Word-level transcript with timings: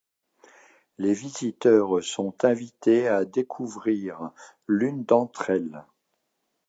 Les 0.97 1.13
visiteurs 1.13 2.03
sont 2.03 2.33
invités 2.43 3.07
à 3.07 3.23
découvrir 3.23 4.31
l'une 4.67 5.03
d'entre 5.05 5.51
elles. 5.51 5.85